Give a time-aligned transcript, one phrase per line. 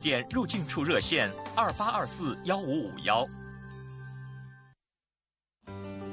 [0.00, 3.26] 电入境处热线二八二四幺五五幺。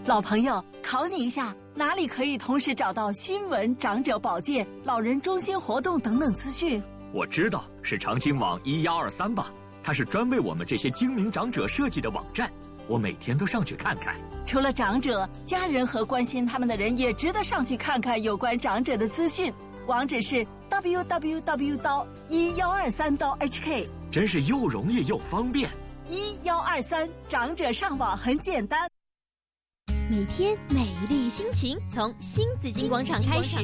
[0.07, 6.81] 老朋友，考你一下，哪里可以同时找到新闻、长者保健、老人中心活动等等资讯？
[7.13, 9.53] 我知道是长青网一幺二三吧，
[9.83, 12.51] 它是专为我们这些精明长者设计的网站，
[12.87, 14.15] 我每天都上去看看。
[14.47, 19.53] 除了长者，家人和关心他们的人也值得上去看看有关长者的资讯。
[19.85, 20.43] 网址是
[20.81, 25.69] www 刀一幺二三刀 hk，真是又容易又方便。
[26.09, 28.89] 一幺二三，长者上网很简单。
[30.09, 33.57] 每天美丽心情从新紫金广场开始。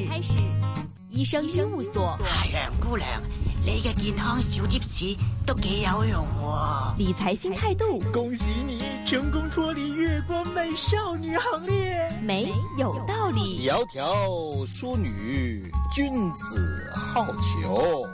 [1.09, 3.21] 医生医务所，太阳姑娘，
[3.63, 5.15] 你嘅健康小貼士
[5.45, 6.97] 都幾有用喎。
[6.97, 12.11] 理财新态度，恭喜你成功脱离月光美少女行列。
[12.23, 18.07] 美有道理，窈窕淑女，君子好逑。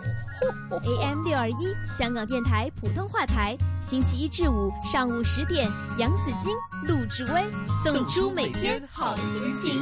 [0.83, 7.45] AM 六二一，香港电台普通话台，星期一至五上午十点，杨紫金、陆志威
[7.83, 9.81] 送出每天好心情。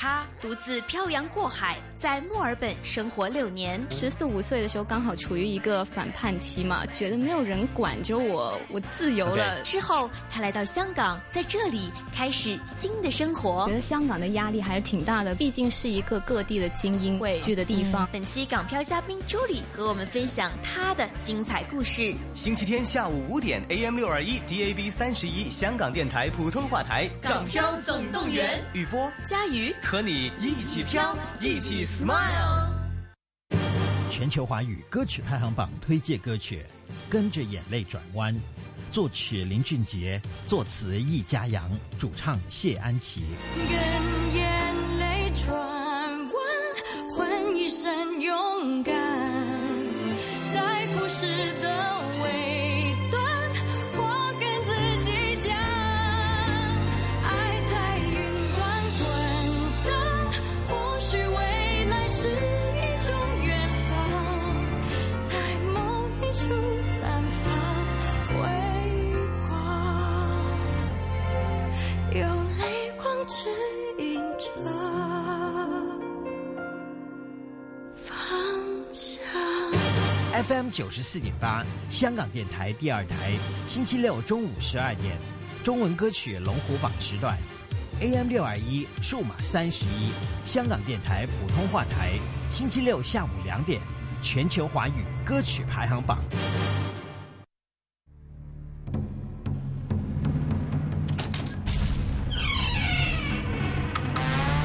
[0.00, 3.78] 他独自漂洋过海，在墨尔本生活六年。
[3.90, 9.60] 十四五岁的时候，刚好处于一个反叛期嘛，觉得没有人管着我，我自由了。
[9.60, 13.66] 之后，他来到香港，在这里开始新的生活。
[13.68, 18.06] 觉得香港的压力还是挺大的，毕竟是一个各地的精英汇聚的地方。
[18.06, 22.14] 嗯、本期港漂嘉宾朱莉和我们分享她的精彩故事。
[22.32, 29.74] 星期天下午五点，AM 六二一，DAB 三十一，香港电台普通话台，《港漂总动员》，雨波、佳瑜。
[29.90, 32.70] 和你一起飘，一起 smile。
[34.08, 36.64] 全球华语歌曲排行榜推荐歌曲
[37.10, 38.32] 《跟着眼泪转弯》，
[38.92, 43.22] 作曲林俊杰，作词易家扬，主唱谢安琪。
[43.56, 43.76] 跟
[44.36, 46.32] 眼泪转弯，
[47.16, 48.94] 换一身勇敢，
[50.54, 51.79] 在故事的
[80.42, 83.32] FM 九十四点八，香港电台第二台，
[83.66, 85.14] 星期六中午十二点，
[85.62, 87.36] 中文歌曲龙虎榜时段
[88.00, 90.10] ；AM 六二一，数码三十一，
[90.46, 92.12] 香港电台普通话台，
[92.50, 93.82] 星期六下午两点，
[94.22, 96.18] 全球华语歌曲排行榜。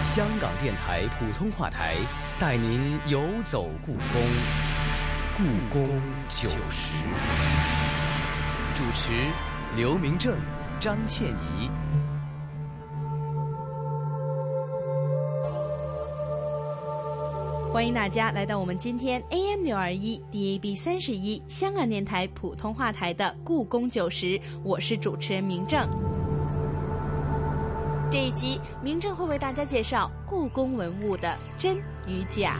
[0.03, 1.95] 香港电台普通话台
[2.39, 4.21] 带您游走故宫，
[5.37, 5.85] 故宫
[6.29, 7.03] 九十。
[8.73, 9.11] 主持
[9.75, 10.33] 刘明正、
[10.79, 11.69] 张倩怡。
[17.69, 25.85] 欢迎大家来到我们今天 AM 六二一 DAB 三十一香港电台普通话台的故宫九十，我是主持人明正。
[28.09, 32.57] 这一集，明正会为大家介绍故宫文物的真与假。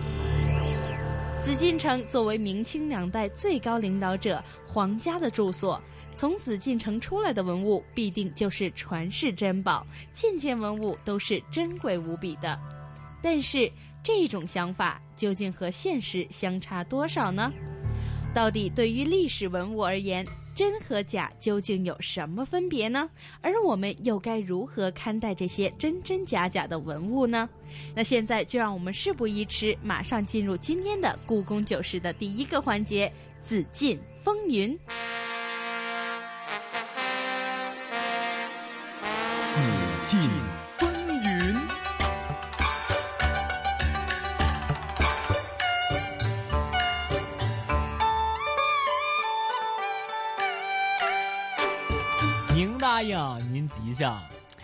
[1.46, 5.80] 紫禁城作为明清两代最高领导者皇家的住所，
[6.16, 12.60] 从紫禁城出来的文物必定就是传世珍宝，件件文物都是珍贵无比的。
[13.22, 13.72] 但是，
[14.04, 17.54] 这种想法究竟和现实相差多少呢？
[18.34, 23.10] 到底对于历史文物而言，真和假究竟有什么分别呢？
[23.42, 27.50] 而我们又该如何看待这些真真假假的文物呢？
[27.94, 33.12] 那现在就让我们事不宜迟，马上进入今天的故宫九十的第一个环节——
[33.44, 34.80] 紫禁风云。
[39.54, 39.62] 紫
[40.04, 40.30] 禁
[52.96, 54.18] 宁大爷，您吉祥！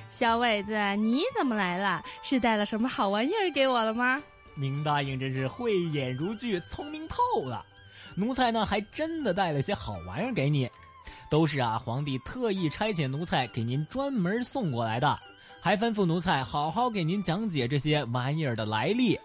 [0.09, 2.01] 小伟子，你怎么来了？
[2.23, 4.23] 是带了什么好玩意儿给我了吗？
[4.55, 7.65] 明答应真是慧眼如炬，聪明透了。
[8.15, 10.69] 奴才呢，还真的带了些好玩意儿给你，
[11.29, 15.19] 都是啊，皇帝特意差遣奴才给您专门送过来的，
[15.61, 19.19] 还吩咐奴才好好给您讲解这些玩意儿的来历。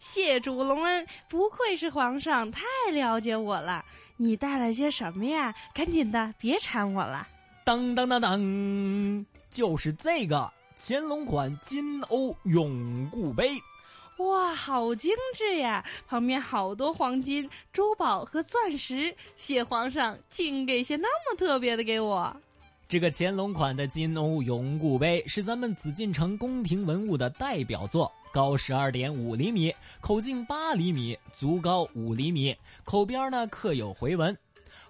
[0.00, 2.62] 谢主隆恩，不愧是皇上，太
[2.92, 3.82] 了解我了。
[4.18, 5.54] 你带了些什么呀？
[5.72, 7.26] 赶紧的，别馋我了。
[7.64, 13.50] 当当当当，就是这个乾隆款金瓯永固杯。
[14.18, 15.84] 哇，好精致呀！
[16.06, 22.36] 旁边好多黄金、珠宝和钻石，谢皇上，请给些那么特别的给我。
[22.88, 34.36] 这个乾隆款的金瓯永固杯是咱们紫禁城宫廷文物的代表作，高十二点五厘米，口径八厘米，足高五厘米，口边呢刻有回纹。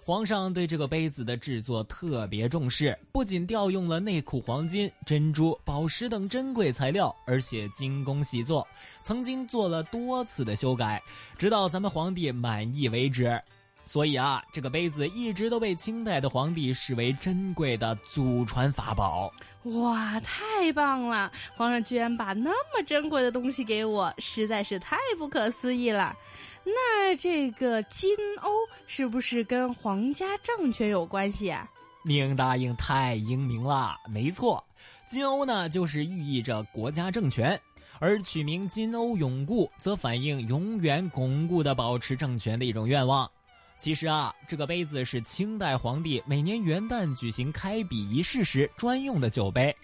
[0.03, 8.67] 皇上对这个杯子的制作特别重视，不仅调用了内库黄金、珍珠、宝石等珍贵材料，而且精工细作，
[9.03, 10.99] 曾经做了多次的修改，
[11.37, 13.39] 直到咱们皇帝满意为止。
[13.85, 19.31] 所以啊，这个杯子一直都被清代的皇帝视为珍贵的祖传法宝。
[19.63, 21.31] 哇，太棒了！
[21.55, 26.15] 皇上居然把那么珍贵的东西给我，实在是太不可思议了。
[26.63, 28.49] 那这个金瓯
[28.87, 31.69] 是不是跟皇家政权有关系啊？
[32.03, 34.63] 宁大英太英明了，没错，
[35.07, 37.59] 金瓯呢就是寓意着国家政权，
[37.99, 43.29] 而取名金瓯永固，则反映永远巩固的保持政权的一种愿望。
[43.77, 49.75] 其实啊，这个杯子是清代皇帝每年元旦举行开笔仪式时专用的酒杯。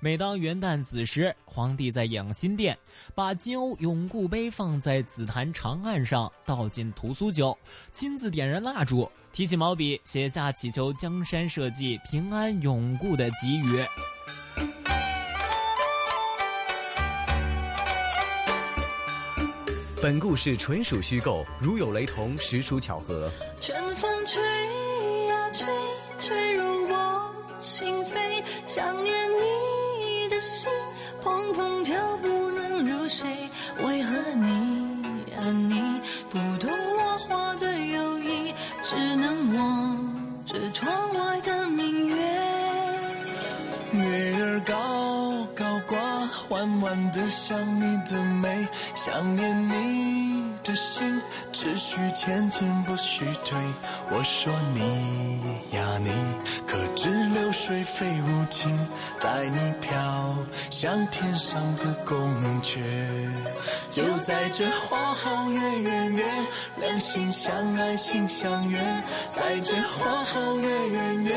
[0.00, 2.76] 每当元旦子时，皇帝在养心殿
[3.14, 7.56] 把金瓯永固杯放在紫檀长案上，倒进屠苏酒，
[7.92, 13.84] 亲自点燃蜡烛，提起毛笔写下祈求江山社稷平安永固的寄语。
[20.02, 23.28] 本故事纯属虚构，如有雷同，实属巧合。
[23.60, 24.40] 春风吹
[25.26, 25.66] 呀吹，
[26.18, 29.75] 吹入我心扉，想念你
[30.40, 30.70] 心
[31.22, 33.26] 砰砰跳，不能入睡。
[33.84, 34.44] 为何你
[35.36, 36.00] 啊你
[36.30, 39.96] 不懂我话的友谊，只能望
[40.46, 42.16] 着窗外的明月。
[43.92, 44.74] 月儿高，
[46.48, 51.20] 弯弯的想你的美，想念你的心，
[51.52, 53.58] 只许前进不许退。
[54.10, 56.10] 我说你呀你，
[56.66, 58.76] 可知流水非无情，
[59.20, 60.36] 带你飘
[60.70, 62.18] 向天上的宫
[62.62, 62.80] 阙。
[63.90, 66.24] 就在这花好月圆夜，
[66.76, 68.78] 两心相爱心相悦，
[69.30, 71.36] 在这花好月圆夜，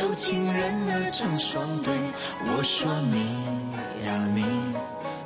[0.00, 1.92] 有情人儿成双对。
[2.46, 3.67] 我说你
[4.04, 4.44] 呀你，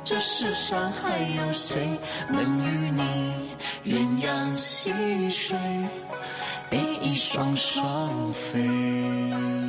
[0.03, 3.01] 这世上还有谁能与你
[3.85, 5.57] 鸳鸯戏水，
[6.69, 9.62] 比翼双双飞？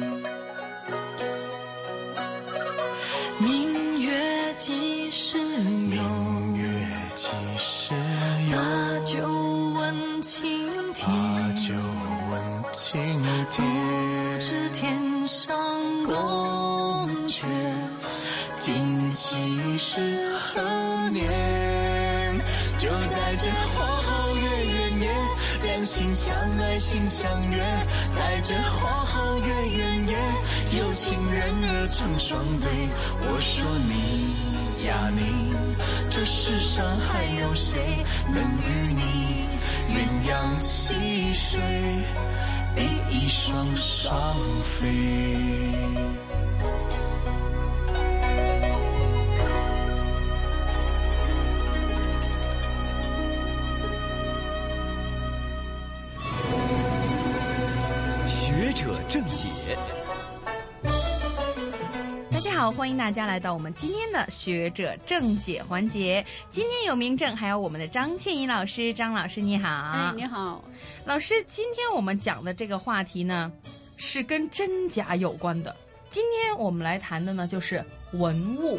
[26.85, 27.65] 心相约，
[28.13, 30.19] 在这花好月圆夜，
[30.79, 32.71] 有情人儿成双对。
[33.23, 35.55] 我说你呀你，
[36.11, 39.49] 这世上还有谁能与你
[39.95, 39.97] 鸳
[40.29, 41.59] 鸯戏水，
[42.77, 44.85] 比翼双双飞？
[58.85, 59.49] 者正解。
[62.31, 66.23] 大家好，欢迎大家来到我们今天的学者正解环节。
[66.51, 68.93] 今天有明正，还有我们的张倩怡老师。
[68.93, 70.63] 张老师你好，哎，你好，
[71.07, 71.43] 老师。
[71.49, 73.51] 今天我们讲的这个话题呢，
[73.97, 75.75] 是跟真假有关的。
[76.11, 78.79] 今天我们来谈的呢，就是文物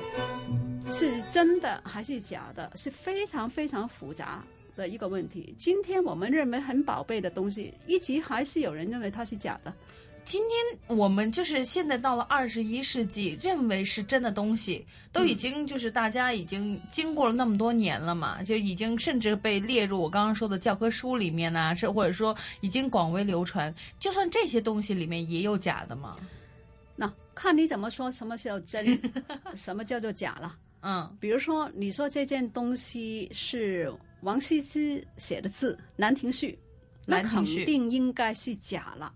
[0.91, 4.43] 是真的还是假的，是非常非常复杂
[4.75, 5.55] 的一个问题。
[5.57, 9.73] 今天我们认为很宝贝的东西，一直还是有人认为它是假的。
[10.25, 23.73] 今天我们就是现在到了二十一世纪，认为是真的东西，都已经就是大家已经经过了那么多年了嘛，就已经甚至被列入我刚刚说的教科书里面呐、是或者说已经广为流传。
[23.99, 26.17] 就算这些东西里面也有假的嘛？
[26.95, 28.99] 那看你怎么说，什么叫真，
[29.55, 30.57] 什么叫做假了。
[30.81, 36.51] 嗯，比如说你说这件东西是王羲之写的字《兰亭序》，
[37.05, 39.13] 那肯兰亭序定应该是假了。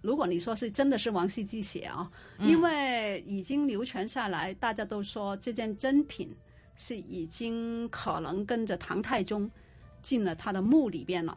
[0.00, 6.34] 如果你说是真的是王羲之写啊、嗯因为已经流传下来，大家都说这件珍品
[6.76, 9.50] 是已经可能跟着唐太宗
[10.00, 11.36] 进了他的墓里边了。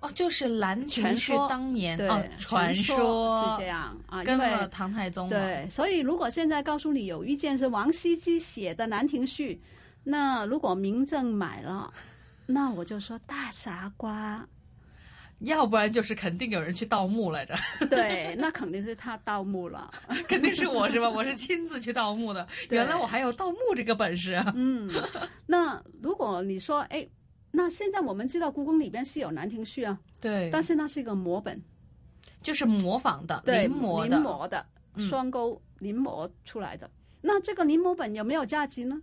[0.00, 5.28] 哦，就是兰亭序传说当年对、哦，传说是这样啊，因为跟了唐太宗。
[5.30, 9.54] 对，所以如果现在告诉你有一件是王羲之写的《兰亭序》，
[10.02, 11.92] 那如果民政买了，
[12.46, 14.46] 那我就说大傻瓜。
[15.40, 17.54] 要不然就是肯定有人去盗墓来着。
[17.90, 19.90] 对，那肯定是他盗墓了，
[20.28, 21.08] 肯定是我是吧？
[21.10, 22.46] 我是亲自去盗墓的。
[22.70, 24.52] 原来我还有盗墓这个本事啊！
[24.56, 24.90] 嗯，
[25.46, 27.06] 那如果你说，哎，
[27.50, 31.60] 那现在我们知道故宫里边是有《兰亭序》啊，对，但是那是一个摹本，
[32.42, 34.64] 就是模仿的，对，临摹临摹的，
[34.96, 36.90] 双钩临摹出来的。
[37.20, 39.00] 那这个临摹本有没有价值呢？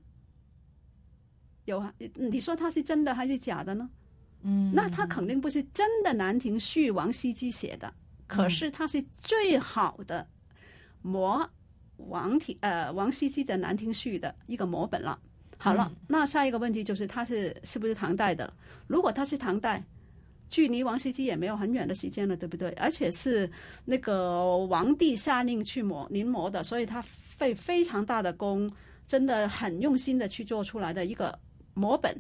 [1.66, 3.90] 有啊，你说它是真的还是假的呢？
[4.44, 7.94] 嗯，那他肯定不是真的《兰亭序》王羲之写的，
[8.28, 10.28] 可是他是最好的
[11.04, 11.48] 摹
[11.98, 15.20] 王体呃王羲之的《兰亭序》的一个摹本了。
[15.58, 18.52] 好了，那下一个问题就是他是是不是唐代的？
[18.88, 19.84] 如果他是唐代，
[20.50, 22.72] 距离王羲之也没有很远的时间了，对不对？
[22.72, 23.48] 而且是
[23.86, 28.68] 那个王帝下令去摹临摹的，所以他费非常大的功，
[29.08, 31.38] 真的很用心的去做出来的一个
[31.76, 32.20] 摹本，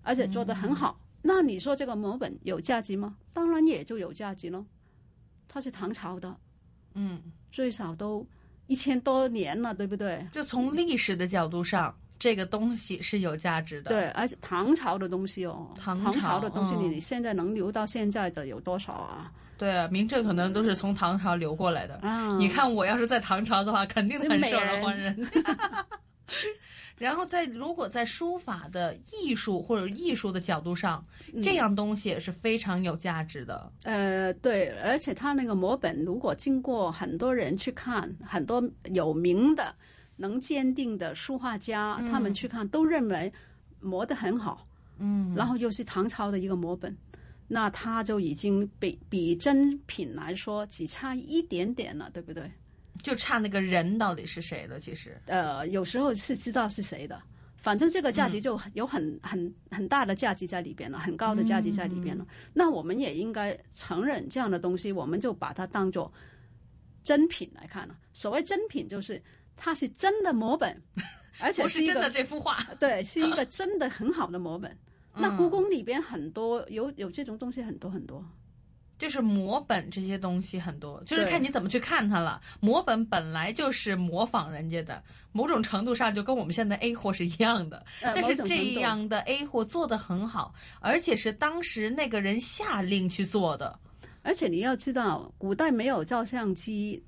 [0.00, 0.98] 而且做的很好。
[1.22, 3.16] 那你说这个摹本有价值吗？
[3.32, 4.64] 当然也就有价值喽。
[5.48, 6.36] 它是唐朝的，
[6.94, 7.20] 嗯，
[7.50, 8.26] 最少都
[8.66, 10.26] 一千多年了，对不对？
[10.30, 13.90] 就从历史的角度上，这个东西是有价值的。
[13.90, 19.32] 对，而且唐朝的东西哦，唐朝的东西，嗯你现在能留到现在的有多少啊？
[19.56, 21.96] 对啊，明正可能都是从唐朝流过来的。
[21.96, 25.28] 啊，你看我要是在唐朝的话，肯定很受美人人欢迎。
[26.98, 33.72] 然后在如果在书法的艺术或者艺术的角度上，嗯这样东西也是非常有价值的。
[33.84, 38.62] 呃，对，而且他那个摹本，如果经过很多人去看，很多
[38.92, 39.74] 有名的、
[40.16, 43.32] 能鉴定的书画家，他们去看，都认为
[43.80, 44.66] 磨得很好。
[44.98, 46.96] 嗯，然后又是唐朝的一个摹本，
[47.46, 52.50] 那他就已经比比真品来说只差一点点了，对不对？
[53.02, 54.78] 就差那个人到底是谁了。
[54.78, 57.20] 其实，呃，有时候是知道是谁的，
[57.56, 62.26] 反正这个价值就有很、很很大的价值在里边了，很高的价值在里边了。
[62.52, 66.12] 那我们也应该承认这样的东西，我们就把它当做
[67.02, 67.96] 真品来看了。
[68.12, 69.22] 所谓真品，就是
[69.56, 70.80] 它是真的摹本，
[71.40, 72.58] 而且是真的这幅画。
[72.80, 74.76] 对，是一个真的很好的摹本。
[75.14, 78.24] 那嗯故宫里边很多有有这种东西很多很多。
[78.98, 82.40] 就是模本这些东西很多，就是看你怎么去看它了。
[82.58, 85.02] 模本本来就是模仿人家的，
[85.32, 87.84] 某种程度上就跟我们现在 A 货是一样的。
[88.02, 93.78] 呃但是这样的 A 货做的很好，而且是当时那个人下令去做的。
[94.22, 97.02] 而且你要知道，古代没有照相机，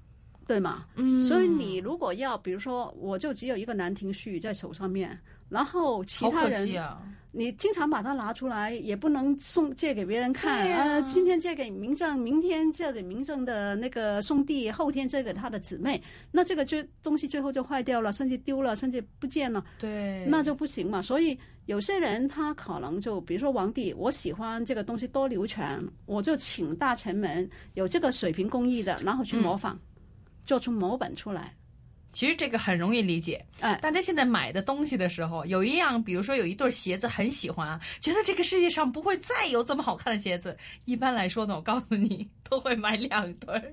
[0.46, 0.86] 对吗？
[0.94, 5.18] 嗯所以你如果要，比如说，我就只有一个《兰亭序》在手上面，
[5.48, 7.02] 然后其好可他人，惜啊！
[7.32, 19.64] 你经常把它拿出来，也不能送借给别人看啊呃，今天借给明正，明天借给明正的那个兄弟，后天借给他的姊妹，那这个就东西最后就坏掉了，甚至丢了，甚至不见了。
[19.78, 21.00] 对，那就不行嘛。
[21.00, 29.78] 所以有些人他可能就，比如说皇帝，我喜欢这个东西多流传，我就请大臣们有这个水平工艺的，然后去模仿，
[30.44, 31.54] 做出模本出来。
[32.12, 33.44] 其实这个很容易理解。
[33.60, 40.56] 哎，大家现在买的东西的时候，有一样，比如说有一对鞋子很喜欢啊，觉得这个世界上不会再有这么好看的鞋子。
[40.84, 43.72] 一般来说呢，我告诉你，都会买两对儿。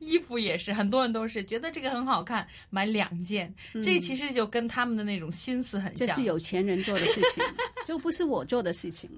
[0.00, 3.52] 衣服也是，很多人都是觉得这个很好看，买两件。
[3.82, 6.06] 这其实就跟他们的那种心思很像。
[6.06, 7.42] 嗯这是有钱人做的事情，
[7.86, 9.10] 就不是我做的事情。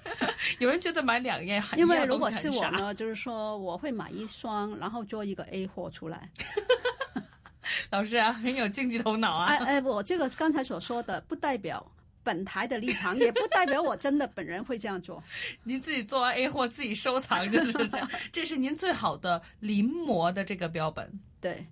[0.58, 6.30] 有人觉得买两件很， 因为如果是我呢，就是说我会买一双，然后做一个 A 货出来。
[7.90, 9.46] 老师啊，很有经济头脑啊。
[9.46, 11.84] 哎哎，我这个刚才所说的，不代表
[12.22, 15.22] 本台的立场，也不代表我真的本人会这样做。
[15.64, 17.90] 您自己做完 A 货自己收藏就，是？
[18.32, 21.10] 这是您最好的临摹的这个标本。
[21.40, 21.66] 对，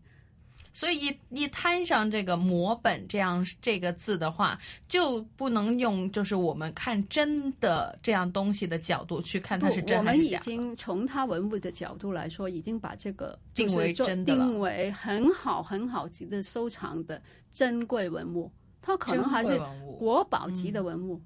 [0.75, 10.38] 所以一一摊上这个摹本这样这个字的话，就不能用就是我们看真的这样东西的角度去看它是不我们已真还是假。
[10.40, 18.50] 经从它文物的角度来说，已经把这个定为真的了定为很好很好级的收藏的珍贵文物。
[18.83, 19.59] 它可能还是
[19.97, 21.23] 国宝级的文物。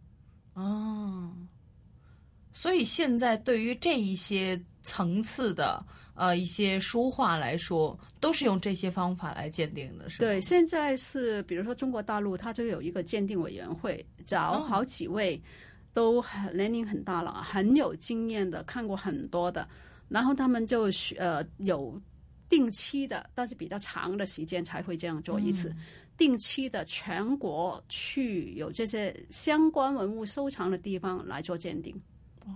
[0.52, 1.32] 哦，
[2.52, 5.82] 所以现在对于这一些层次的
[6.18, 10.18] 呃一些书画来说，都是用这些方法来鉴定的，是吗？
[10.18, 15.40] 对，现在是比如说中国大陆，它就有一个鉴定委员会，找哦好几位
[15.94, 19.66] 都很年龄很大了，很有经验的，看过很多的，
[20.08, 21.98] 然后他们就需呃有
[22.48, 25.72] 定期的，但是比较长的时间才会这样做一次。
[26.16, 31.94] 定期的全国去有这些相关文物收藏的地方来做鉴定。
[32.44, 32.50] 哦，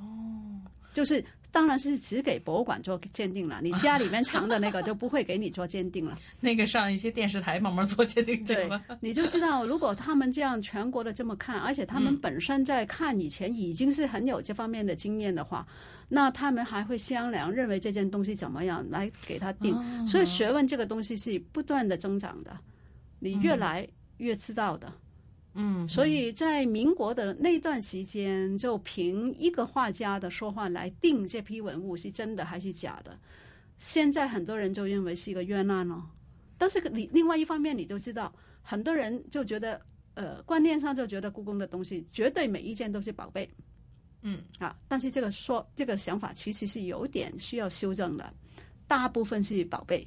[0.93, 6.19] 就是当然是只给博物馆做鉴定了， 你家里面藏的那个就不会给你做鉴定了。
[6.41, 15.67] 那个上一些电视台慢慢做鉴定对吧。，你就知道，如果他们这样全国的这么看，而且他们嗯本身在看以前已经是很有这方面的经验的话，
[16.09, 19.75] 那他们还会商量，认为这件东西怎么样来给他定。
[19.77, 22.57] 哦所以学问这个东西是不断的增长的，
[23.19, 24.89] 你越嗯来越知道的。
[24.89, 24.93] 嗯，
[25.87, 33.19] 所以在民国的那段时间，就凭一个画家的说话来定这批文物是真的还是假的。
[33.79, 36.09] 现在很多人就认为是一个冤案了，
[36.57, 38.33] 但是你另外一方面，你就知道
[38.63, 39.81] 很多人就觉得，
[40.15, 43.47] 呃，观念上就觉得故宫的东西绝对每一件都是宝贝
[44.23, 44.75] 嗯啊。
[44.89, 48.33] 但是这个说这个想法其实是有点需要修正的，
[48.87, 50.07] 大部分是宝贝。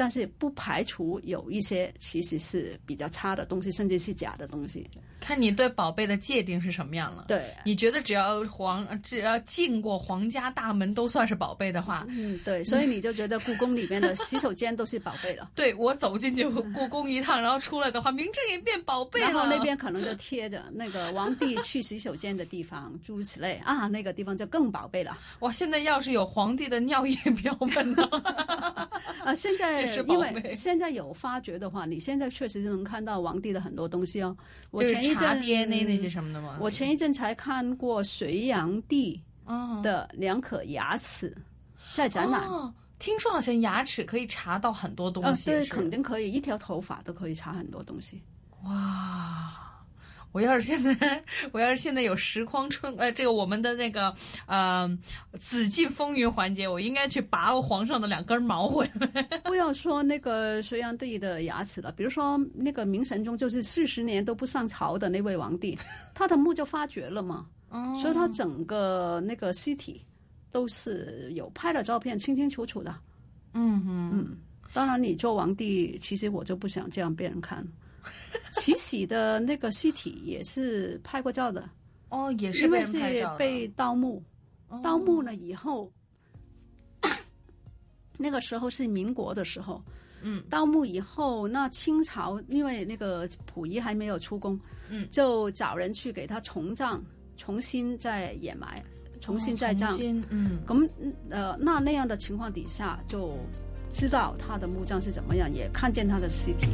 [0.00, 4.88] 但是不排除有一些其实是比较差的东西，甚至是假的东西。
[5.20, 7.26] 看你对宝贝的界定是什么样了。
[7.28, 15.50] 对，你觉得只要皇只要进过皇家大门都算是宝贝的话，嗯，对，所以你就觉得故宫里面的洗手间都是宝贝了。
[15.54, 19.26] 对我走进去故宫一趟，然后出来的话，名正言变宝贝了。
[19.30, 25.18] 然后那边可能就贴着那个皇帝去洗手间的地方，诸如此类啊，那个地方就更宝贝了。
[25.40, 28.08] 哇，现在要是有皇帝的尿液标本呢？
[29.24, 34.36] 啊，现在 因贝为现在有发掘的话，你现在确实是能看到皇帝的很多东西哦。
[34.70, 36.56] 我前一查阵 DNA 那些什么的吗？
[36.60, 41.36] 我前一阵才看过隋炀帝哦的两颗牙齿
[41.92, 42.46] 在展览。
[42.48, 48.22] 哦听说好像牙齿可以查到很多东啊，西，对，肯定可以，一条头发都可以查很多东西。
[48.64, 49.69] 哇！
[50.32, 51.22] 我要是现在，
[51.52, 54.14] 我要是现在有时光春，呃，这个我们的那个
[54.46, 54.88] 呃
[55.38, 59.22] 紫禁风云环节，我应该去拔皇上的两根毛回来。
[59.44, 65.76] 不要说那个隋炀帝的牙齿了，比如说那个明神宗，就是四十年都不上朝的那位皇帝，
[66.14, 70.00] 他的墓就发掘了嘛，哦所以他整个那个尸体
[70.52, 72.94] 都是有拍了照片，清清楚楚的。
[73.54, 74.36] 嗯嗯嗯，
[74.72, 77.66] 当然你做皇帝，其实我就不想这样被人看。
[78.52, 81.68] 慈禧的那个尸体也是拍过照的，
[82.08, 83.36] 哦，也是因为被人拍是照的。
[83.38, 84.22] 被盗墓，
[84.68, 84.80] 哦。
[84.82, 85.90] 盗墓了以后，
[88.16, 89.82] 那个时候是民国的时候，
[90.22, 95.08] 嗯，盗墓以后，那清朝因为那个溥仪还没有出宫，嗯。
[95.10, 97.02] 就找人去给他重葬，
[97.36, 98.82] 重新再掩埋，
[99.20, 99.96] 重新再葬，
[100.30, 100.60] 嗯。
[100.66, 100.88] 咁
[101.30, 103.36] 呃，那那样的情况底下，就
[103.92, 106.68] 知道他的墓葬是怎么样，也看见他的尸体。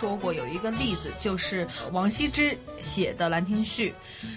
[0.00, 3.94] 说过有一个例子，就是王羲之写的《兰亭序》，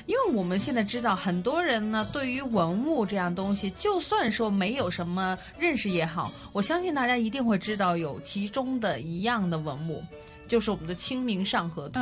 [0.08, 10.04] 因为我们现在知道很多人呢，对于文物这样东西，就算说没有什么认识也好，我相信大家一定会知道有其中的一样的文物。
[10.50, 12.00] 就是我们的《清明上河图》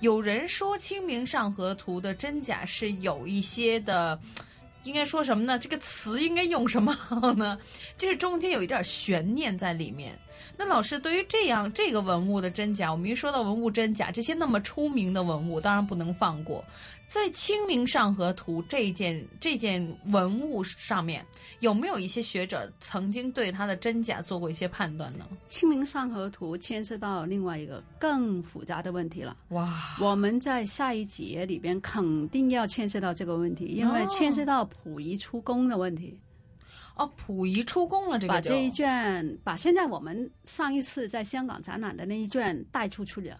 [0.00, 4.18] 有人说《清明上河图》的真假是有一些的，
[4.82, 5.56] 应该说什么呢？
[5.56, 7.56] 这个词应该用什么好呢？
[7.96, 10.18] 就是中间有一点悬念在里面。
[10.56, 16.64] 那老师对于这样这个文物的真假，我们一说到文物真假，这些那么出名的文物，当然不能放过。
[17.08, 21.24] 在《清明上河图》这件这件文物上面，
[21.60, 25.24] 有没有一些学者曾经对它的真假做过一些判断呢？
[25.48, 29.34] 《清明上河图》牵涉到另外一个更复杂的问题了。
[29.48, 36.14] 哇，我们在下一节里边肯定要牵涉到这个问题，因为哦牵涉到溥仪出宫的问题。
[36.14, 36.27] 哦，
[37.06, 43.36] 溥仪出宫了，这个把这一卷，把现在我们上一次在香港展览的那一卷带出去了。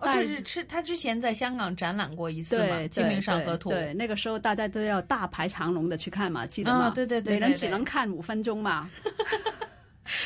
[0.00, 6.86] 哦，带就是是他之前在香港展览过一次嘛，《清明上河图》对，对那个时候大家都要大排长龙的去看嘛，记得吗？
[6.86, 8.90] 啊对对对每人只能看五分钟嘛。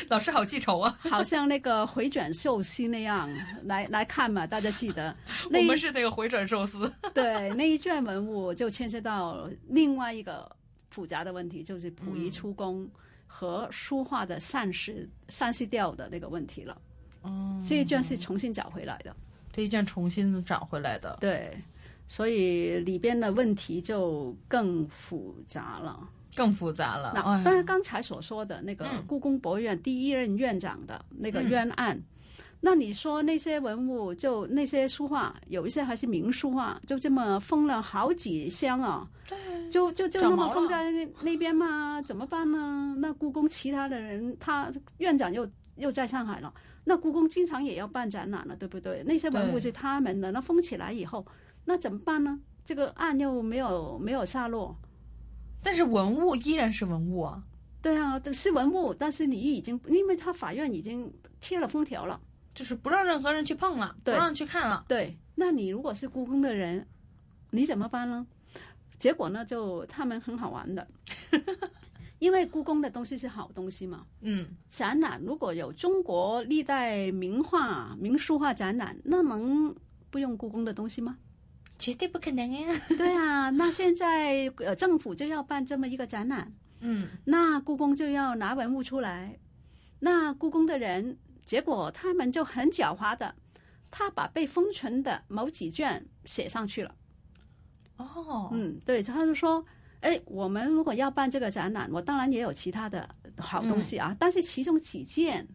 [0.07, 0.97] 老师好记仇啊！
[1.09, 3.29] 好像那个回转寿司那样
[3.63, 5.15] 来来看嘛，大家记得。
[5.51, 6.91] 我们是那个回转寿司。
[7.13, 10.51] 对那一卷文物就牵涉到另外一个
[10.89, 12.89] 复杂的问题，就是溥仪出宫
[13.27, 16.81] 和书画的散失散失掉的那个问题了。
[17.21, 19.15] 哦，这一卷是重新找回来的。
[19.51, 21.17] 这一卷重新找回来的。
[21.19, 21.57] 对，
[22.07, 26.09] 所以里边的问题就更复杂了。
[26.35, 27.11] 更复杂了。
[27.13, 32.01] 那哎当然，刚才所说的那个嗯故宫博物院第一任院长的那个嗯冤案，
[32.61, 39.37] 那你说那些文物，就那些书画，有一些还是名书画，就这么封了好几箱啊，对，
[39.69, 42.93] 就就就那么封在那那边嘛，怎么办呢？
[42.97, 49.01] 那故宫其他的人，他院长又又在上海了，那故宫经常也要办展览了，对不对？
[49.05, 51.25] 那些文物是他们的，那封起来以后，
[51.63, 52.37] 那怎么办呢？
[52.65, 54.75] 这个案又没有没有下落。
[55.63, 57.41] 但是文物依然是文物啊。
[57.81, 62.19] 对啊，是文物，但是你已经因为他法院已经贴了封条了，
[62.59, 64.83] 就是不让任何人去碰了，不让去看了。
[64.85, 66.85] 对，那你如果是故宫的人，
[67.51, 68.27] 你怎么办呢？
[68.97, 70.85] 结果呢，就他们很好玩的，
[72.19, 74.05] 因为故宫的东西是好东西嘛。
[74.19, 79.73] 嗯，展览如果有中国历代名画、名书画展览，那能
[80.09, 81.17] 不用故宫的东西吗？
[81.77, 82.81] 绝对不可能啊！
[82.97, 89.39] 对啊，那现在呃政府就要办这么一个展览，嗯，那故宫就要拿文物出来，
[90.01, 91.17] 那故宫的人，
[91.49, 93.33] 结果他们就很狡猾的，
[93.89, 96.95] 他把被封存的某几卷写上去了。
[97.97, 99.65] 哦，嗯，对，他就说，
[100.01, 105.47] 哎，我们如果要办这个展览，我当然也有其他的好东西啊，但是其中几件，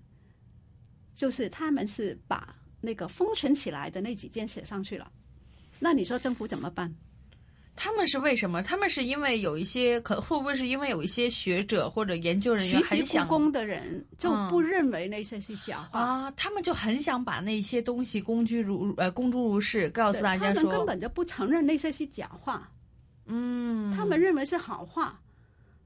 [1.15, 5.09] 就是他们是把那个封存起来的那几件写上去了，
[5.79, 6.93] 那你说政府怎么办？
[7.77, 8.63] 他们是为什么？
[8.63, 16.01] 他们是因为有一些可会不会是因为有一些学者或者研究人员其实很想故宫的人就不认为那些是假话。
[16.01, 22.71] 啊，他们就很想把那些东西公诸如呃公诸如是，告诉大家说，他们根本就不承认那些是假话，
[23.27, 25.21] 嗯，他们认为是好话。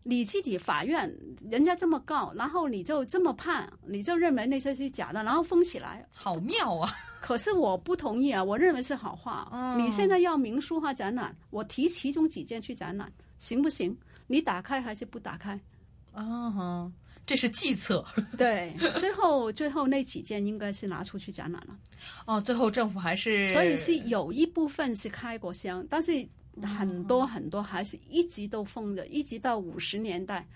[0.05, 1.13] 你自己法院
[1.51, 6.91] 人家这么告，然后你就这么判，你就认为那些是假的，然后封起来，好妙啊！
[7.21, 9.49] 可是我不同意啊，我认为是好话。
[9.53, 13.97] 嗯你现在要明书化展览，我提其中几件去展览，行不行？
[14.27, 15.59] 你打开还是不打开？
[16.13, 16.93] 啊哈，
[17.27, 18.05] 这是计策。
[18.37, 21.79] 对，最后最后那几件应该是拿出去展览了。
[22.27, 26.27] 哦，最后政府还是所以是有一部分是开过箱，但是
[26.63, 30.47] 很多很多还是一直都封着，一直到五十年代，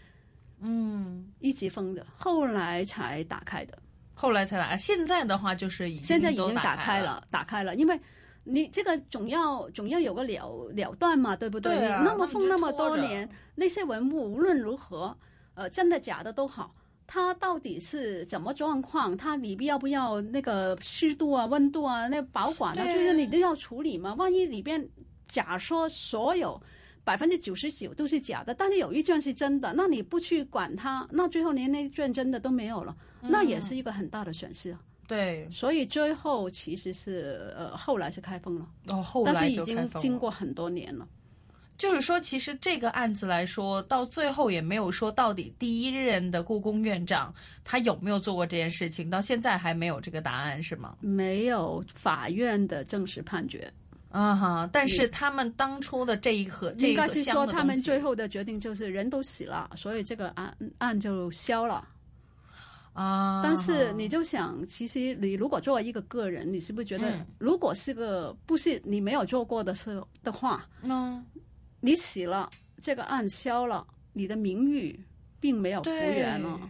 [0.60, 3.78] 嗯，一直封着，后来才打开的。
[4.22, 4.78] 后来才来。
[4.78, 8.00] 现在的话就是已经现在已经打开了，打开了，因为
[8.44, 11.76] 你这个总要总要有个了了断嘛，对不对？
[11.76, 15.12] 对啊你那么封那那么多年，那些文物无论如何，
[15.54, 16.72] 呃，真的假的都好。
[17.04, 19.16] 它到底是怎么状况？
[19.16, 24.14] 它里边要不要那个湿度啊、温度啊、那个保管啊，就是你都要处理嘛。
[24.14, 24.88] 万一里边
[25.26, 26.58] 假说所有
[27.02, 34.80] 百分之九十九都是假的，但是有一卷是真的，那你不去管它，那最后连那卷真的都没有了，那也是一个很大的损失啊。
[35.06, 41.06] 对，所以最后其实是呃后来是开封了，哦，后来但是已经经过很多年了。
[41.78, 50.96] 就是说，其实这个案子来说，到最后也没有说到底第一任的故宫院长他有没有做过这件事情，到现在还没有这个答案，是吗？
[51.00, 53.70] 没有法院的正式判决
[54.10, 61.88] 啊哈，但是他们当初的这一盒，应该是说他们最后的决定就是人都死了，所以这个案案就消了。
[62.92, 71.24] 啊，但是你就想，其实你如果作为一个个人，你是不是觉得嗯，如果是个不是你没有做过的事的话，嗯，
[71.80, 72.50] 你死了，
[72.80, 74.98] 这个案消了，你的名誉
[75.40, 76.60] 并没有复原了。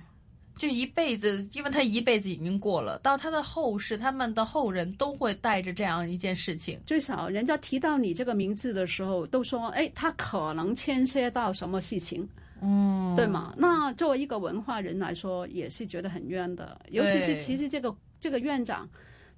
[0.58, 6.78] 就是一辈子，因为他一辈子已经过了，到他的后世，他们的后人都会带着这样一件事情。
[6.86, 12.28] 最少人家提到你这个名字的时候，都说：“哎，他可能牵涉到什么事情，
[12.62, 16.80] 嗯，对吗？”那作为一个文化人来说，也是觉得很冤的。
[16.90, 18.88] 尤其是其实这个这个院长，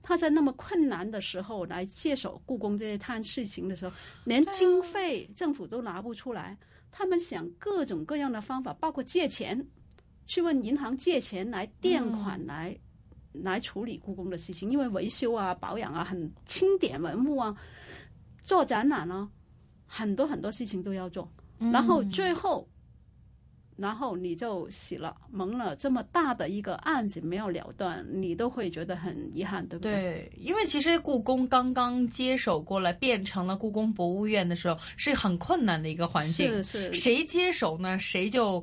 [0.02, 3.92] 他在那么困难的时候来接手故宫这一摊事情的时候，
[4.24, 6.56] 连经费政府都拿不出来，
[6.92, 9.66] 他们想各种各样的方法，包括借钱，
[10.26, 12.76] 去问银行借钱来垫款来。
[13.42, 17.52] 来处理故宫的事情，因为维修啊、保养啊、很清点文物啊、
[18.44, 19.28] 做展览啊，
[19.88, 21.28] 很多很多事情都要做。
[21.58, 22.64] 然后最后，
[23.76, 29.92] 然后你就洗了，蒙了这么大的一个案子没有了断，你都会觉得很遗憾，对不对？
[29.92, 36.48] 对，因为其实故宫刚刚接手过来，变成了故宫博物院的时候，是很困难的一个环境。
[36.62, 37.98] 是是谁接手呢？
[37.98, 38.62] 谁就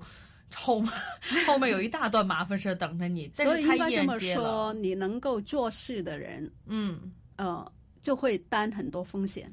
[0.56, 0.82] 后
[1.46, 3.30] 后面有一大段麻烦事等着你。
[3.36, 4.36] 但所以是他依然应该这么。
[4.36, 7.70] 说，你能够做事的人，嗯，呃，
[8.02, 9.52] 就会担很多风险。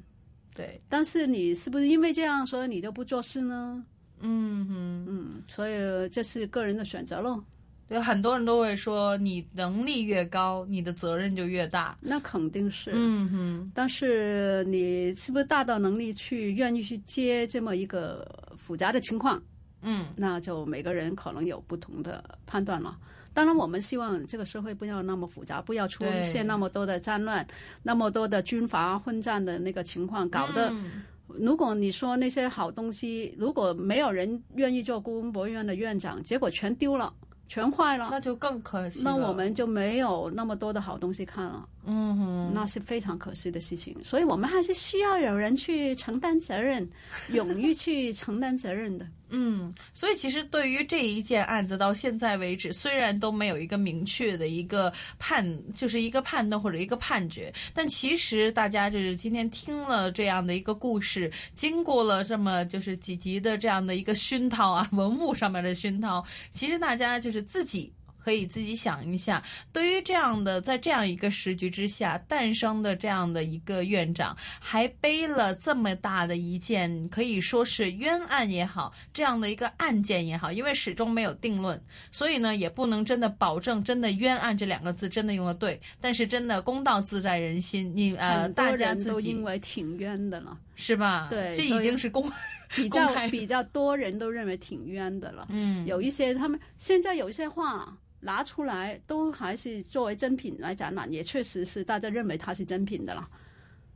[0.54, 3.84] 对，但是你是不是因为这样，所以你就不做事呢？
[4.20, 7.42] 嗯哼，嗯，所以这是个人的选择喽。
[7.88, 11.96] 对，很多人都会说，你能力越高，你的责任就越大。
[12.02, 18.26] 那肯定是，嗯哼，但是你是不是大到能力去愿意去接这么一个
[18.58, 19.42] 复杂的情况？
[19.80, 22.98] 嗯，那就每个人可能有不同的判断了。
[23.32, 27.46] 当然，我们希望这个社会不要那么复杂，不要出现那么多的战乱、
[27.82, 30.68] 那么多的军阀混战的那个情况，搞得。
[30.72, 37.12] 嗯如果你说那些好东西，如果没有人愿意做故宫博物院的院长，结果全丢了，
[37.46, 41.68] 全坏了，那就更可惜那我们就没有那么多的好东西看了。
[41.90, 46.86] 嗯哼，那是非常可惜的事情，所以我们还是需要有人去承担责任，
[47.32, 49.06] 勇于去承担责任的。
[49.30, 67.90] 嗯，所以其实对于这一件案子到现在为止，虽然都没有一个明确的一个判，就是一个判断或者一个判决，但其实大家就是今天听了这样的一个故事，经过了这么就是几集的这样的一个熏陶啊，文物上面的熏陶，其实大家就是自己。
[68.28, 85.80] 可以自己想一下，对于这样的在这样一个时局之下诞生的这样的一个院长，还背了这么大的一件可以说是冤案也好，这样的一个案件也好，因为始终没有定论，所以呢也不能真的保证真的冤案这两个字真的用的对。
[85.98, 90.58] 但是真的公道自在人心，你呃大家都因为挺冤的了。
[90.74, 91.28] 是吧？
[91.30, 92.30] 对，这已经是公
[92.76, 95.46] 比 较比较多人都认为挺冤的了。
[95.48, 103.28] 嗯有一些他们现在有一些画拿出来，都还是作为真品来展览，也确实是大家认为它是真品的了。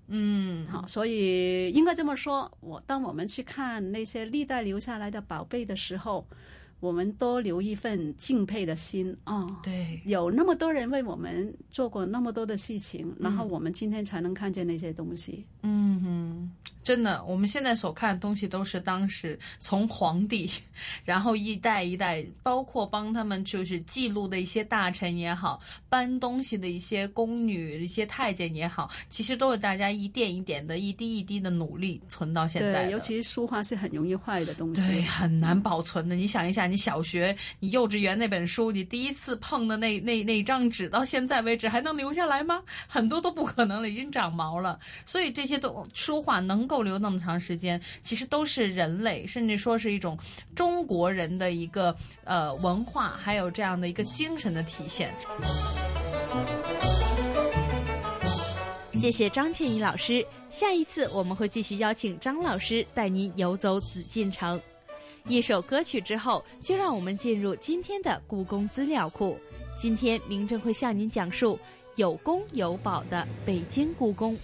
[0.08, 6.26] 嗯，好，所以应该这么说，我当我们去看那些历代留下来的宝贝的时候，
[6.82, 9.36] 我们多留一份敬佩的心啊。
[9.36, 15.46] 哦对，有那么多人为我们做过那么多的事情，然后嗯我们今天才能看见那些东西。
[15.62, 16.50] 嗯哼，
[16.82, 20.50] 真的，我们现在所看的东西都是当时从皇帝，
[21.06, 34.82] 然后一代一代，包括帮他们就是记录的一些大臣也好，搬东西的一些宫女、一些太监也好，其实都是大家一点一点的、一滴一滴的努力存到现在尤其是书画是很容易坏的东西。
[34.88, 36.16] 对，很难保存的。
[36.16, 42.62] 你想一下，你小学、你幼稚园那本书，你第一次碰的那那那张纸，到现在为止还能留下来吗？
[42.88, 44.80] 很多都不可能了，已经长毛了。
[45.04, 50.18] 所以这些都书画能够留那么长时间，其实都是人类，甚至说是一种
[50.54, 55.14] 中国人的一个呃文化，还有这样的一个精神的体现。
[58.94, 60.24] 谢谢张倩怡老师。
[60.48, 64.58] 下一次我们会继续邀请张老师带您游走紫禁城。
[65.28, 69.38] 一首歌曲之后，就让我们进入今天的故宫资料库。
[69.78, 71.58] 今天明正会向您讲述
[71.96, 74.36] 有宫有宝的北京故宫。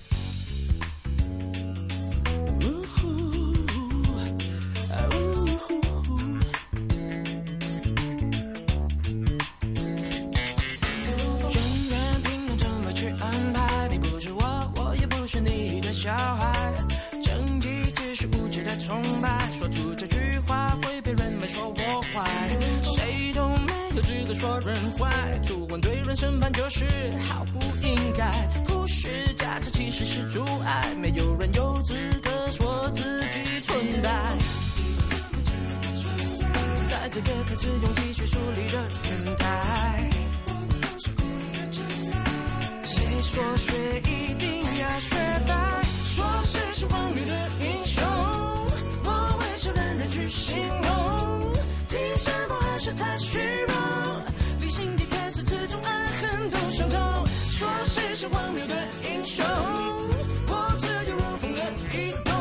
[24.99, 26.85] 坏，主观对人审判就是
[27.29, 28.31] 毫不应该。
[28.67, 34.11] 普世价值其实是阻碍，没有人有资格说自己存在。
[36.91, 38.79] 在这个开始用技术树立的
[39.25, 40.11] 年代。
[42.85, 45.15] 谁说学一定要学
[45.47, 45.83] 白？
[46.15, 48.03] 说谁是荒谬的英雄？
[49.05, 51.53] 我会受人人去形容。
[51.89, 53.75] 听什么还是太虚荣？
[56.51, 57.27] 都相同。
[57.51, 59.45] 说谁是荒谬的英雄？
[60.49, 61.61] 我自由如风的
[61.93, 62.33] 移动。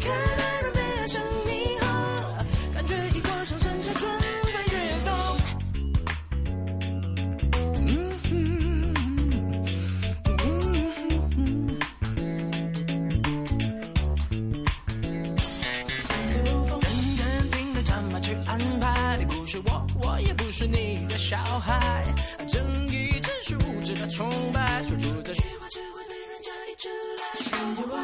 [0.00, 1.48] 看来人被爱成霓
[1.80, 1.82] 虹，
[2.74, 4.02] 感觉一过上升就准
[4.44, 5.08] 备跃动。
[7.86, 7.88] 嗯
[8.24, 8.26] 哼。
[16.80, 22.04] 人人凭着战马去安排，你不是我，我也不是你的小孩。
[24.10, 27.24] 崇拜，说出这句话只会被人家一直来。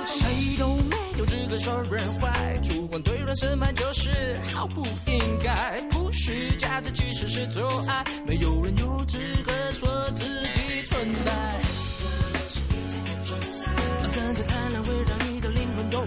[0.06, 5.80] 谁都没有资格说人坏，主观对人审判就是毫不应该。
[5.90, 11.60] 普世价值其实是阻碍，没有人有资格说自己存在。
[14.14, 15.98] 跟着贪婪会让你的灵魂都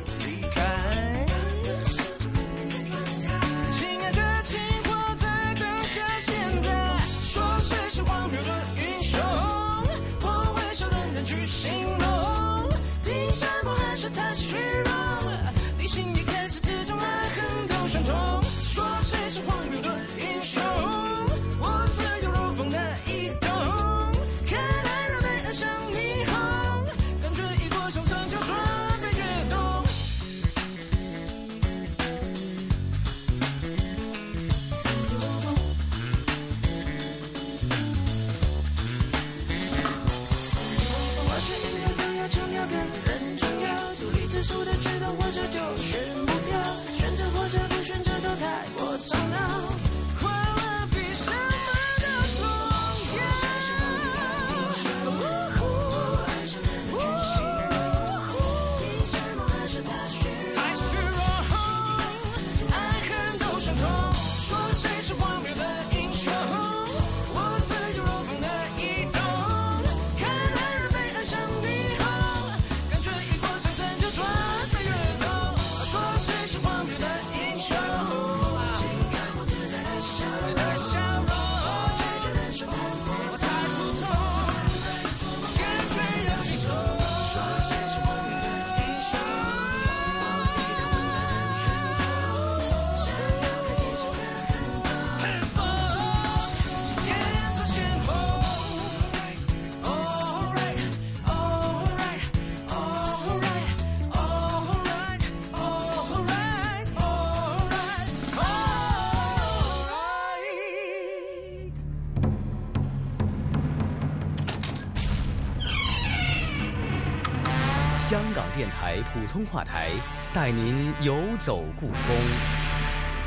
[118.58, 119.91] 电台普通话台，
[120.33, 121.95] 带您游走故宫。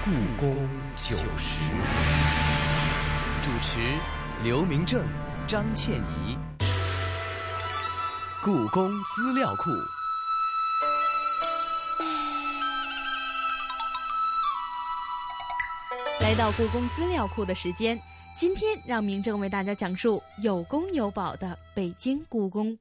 [0.05, 0.11] 故
[0.41, 1.71] 宫九十，
[3.41, 3.79] 主持
[4.43, 5.07] 刘明正、
[5.47, 6.37] 张倩怡。
[8.43, 9.71] 故宫资料库。
[16.21, 17.97] 来到故宫资料库的时间，
[18.37, 22.77] 今天让明正为大家讲述有宫有宝的北京故宫。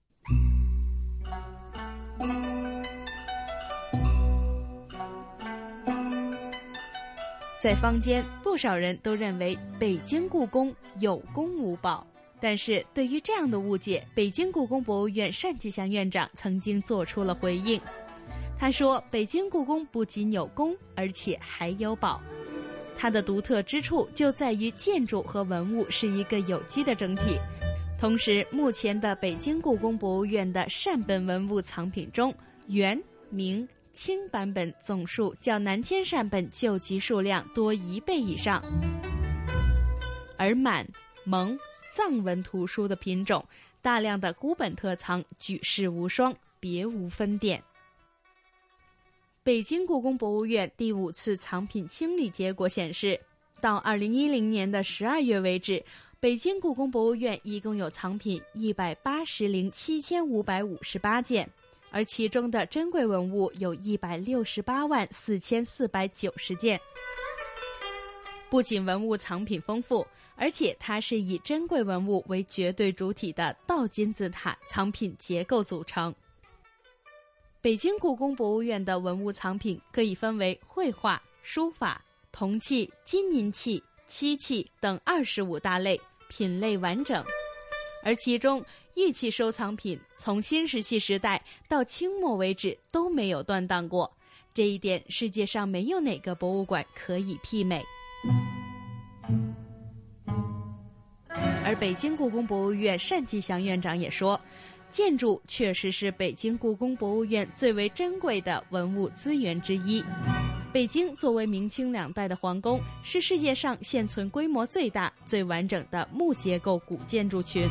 [7.62, 12.08] 在坊间，不少人都认为北京故宫有宫无宝。
[12.40, 17.80] 但是对于这样的误解，北京故宫博物院单霁翔院长曾经做出了回应。
[18.58, 22.22] 他说：“北京故宫不仅有宫，而且还有宝。
[22.98, 27.38] 它的独特之处就在于建筑和文物是一个有机的整体。
[28.00, 32.34] 同时，目前的北京故宫博物院的善本文物藏品中，
[32.68, 38.64] 元、明。”清版本总数较南迁善本旧籍数量多一倍以上，
[40.38, 40.88] 而满、
[41.26, 41.60] 蒙、
[41.94, 43.44] 藏文图书的品种，
[43.82, 47.62] 大量的孤本特藏，举世无双，别无分店。
[49.44, 53.20] 北京故宫博物院第五次藏品清理结果显示，
[53.60, 55.84] 到二零一零年的十二月为止，
[56.22, 61.50] 北京故宫博物院一共有藏品一百八十零七千五百五十八件。
[61.92, 66.78] 而其中的珍贵文物有一百六十八万四千四百九十件，
[68.50, 70.06] 不仅文物藏品丰富，
[70.36, 76.14] 而且它是以珍贵文物为绝对主体的倒金字塔藏品结构组成。
[77.62, 86.00] 北京故宫博物院的文物藏品可以分为绘画、书法、铜器、金银器、漆器等二十五大类，
[86.30, 87.22] 品类完整，
[88.02, 88.64] 而其中。
[88.96, 94.12] 玉器收藏品从新石器时代到清末为止都没有断档过，
[94.54, 97.82] 这一点世界上没有哪个博物馆可以媲美。
[101.64, 104.42] 而北京故宫博物院单霁翔院长也说，
[104.90, 110.04] 建筑确实是北京故宫博物院最为珍贵的文物资源之一。
[110.72, 117.68] 北京作为明清两代的皇宫，是世界上现存规模最大、最完整的木结构古建筑群。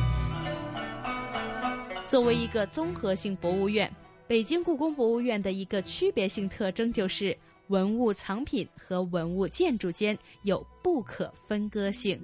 [2.07, 3.89] 作为一个综合性博物院，
[4.27, 12.19] 北京故宫博物院的一个区别性特征就是文物藏品和文物建筑间有不可分割性。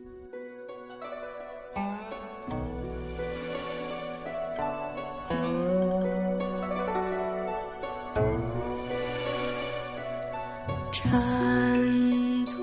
[11.11, 12.55] 斩断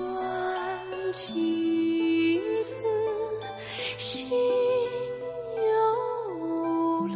[1.13, 2.83] 情丝，
[3.97, 4.27] 心
[5.55, 7.15] 犹乱。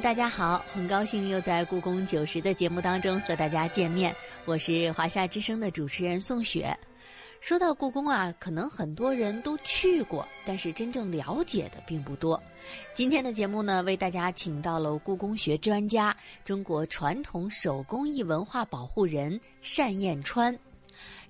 [0.00, 4.14] 大家好，很高兴又在故宫九十的节目当中和大家见面，
[4.46, 6.76] 我是华夏之声的主持人宋雪。
[7.40, 12.42] 说到故宫啊，可能很多人都去过，但是真正了解的并不多。
[12.94, 19.38] 今天的节目呢，为大家请到了故宫学专家、中国传统手工艺文化保护人
[19.76, 20.58] 单燕川。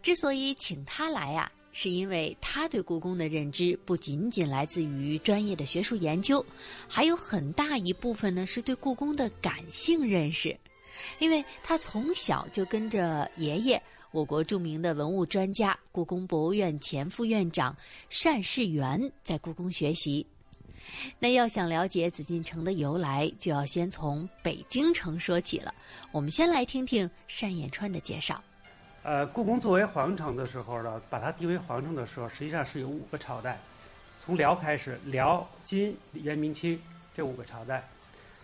[0.02, 6.44] 之所以请他来啊，是因为他对故宫的认知不仅仅来自于专业的学术研究，
[6.86, 10.56] 还有很大一部分呢是对故宫的感性认识。
[11.18, 17.74] 因为他从小就跟着爷爷，我国著名的文物专家、故宫博物院前副院长
[18.22, 20.24] 单士元在故宫学习。
[21.18, 25.74] 那要想了解紫禁城的由来，就要先从北京城说起了。
[26.12, 27.10] 我们先来听听
[27.40, 28.40] 单彦川的介绍。
[29.04, 33.58] 呃，故宫作为皇城的时候呢，把它定为皇城的时候，实际上是有五个朝代，
[34.24, 36.80] 从辽开始，辽、金、元、明、清
[37.12, 37.82] 这五个朝代。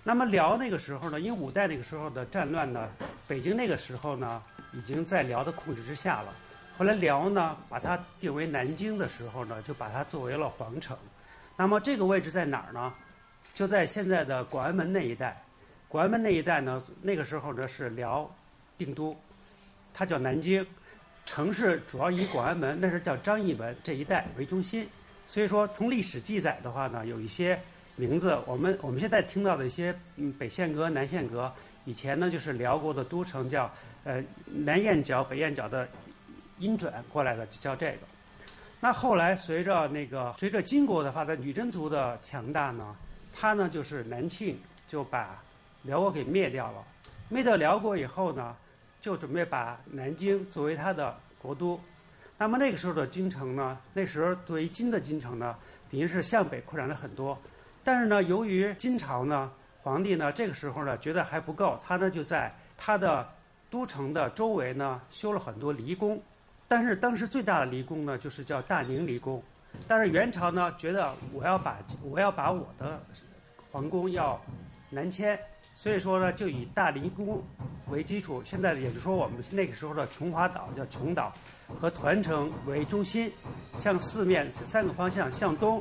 [0.03, 2.89] 那么辽那个时候呢，因为五代那个时候的战乱呢，
[3.29, 4.43] 北京那个时候呢
[4.73, 6.35] 已经在辽的控制之下了。
[6.77, 10.99] 后来辽呢把它定为南京的时候呢，就把它作为了皇城。
[11.57, 12.93] 那么这个位置在哪儿呢？
[13.55, 15.41] 就在现在的广安门那一带。
[15.87, 18.29] 广安门那一带呢，那个时候呢是辽
[18.77, 19.17] 定都。
[19.93, 20.65] 它叫南京，
[21.27, 24.89] 城市主要以广安门，那是叫张义门这一带为中心。
[25.27, 27.61] 所以说，从历史记载的话呢，有一些
[27.97, 31.53] 名字，我们我们现在听到的一些嗯北线阁、南线阁，
[31.85, 33.71] 以前呢就是辽国的都城，叫
[34.05, 35.87] 呃南燕角、北燕角的
[36.59, 37.99] 音转过来的，就叫这个。
[38.81, 42.97] 那后来随着那个随着金国的发展，女真族的强大呢，
[43.35, 45.43] 他呢就是南庆就把
[45.83, 46.83] 辽国给灭掉了。
[47.29, 48.57] 灭掉辽国以后呢。
[49.01, 51.81] 就准备把南京作为他的国都，
[52.37, 53.79] 那么那个时候的京城呢？
[53.95, 55.57] 那时候作为金的京城呢，
[55.91, 57.39] 等于是向北扩展了很多。
[57.85, 59.51] 但是呢，由于金朝呢，
[59.83, 63.27] 皇帝呢，这个时候呢，觉得还不够，他呢就在他的
[63.71, 66.21] 都城的周围呢修了很多离宫。
[66.67, 69.43] 但是当时最大的离宫呢，就是叫大宁离宫。
[69.87, 73.01] 但是元朝呢，觉得我要把我要把我的
[73.71, 74.41] 皇宫要
[74.91, 75.39] 南迁。
[75.79, 77.41] 所以说呢，就以大明宫
[77.87, 81.33] 为基础，现在也就是说，我们那个时候的琼华岛叫琼岛，
[81.81, 83.31] 和团城为中心，
[83.77, 85.81] 向四面三个方向向东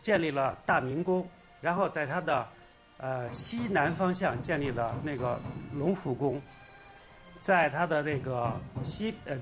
[0.00, 1.28] 建立了大明宫，
[1.60, 2.48] 然后在它的
[2.96, 5.38] 呃西南方向建立了那个
[5.74, 6.40] 龙虎宫，
[7.38, 8.50] 在它的那个
[8.82, 9.36] 西呃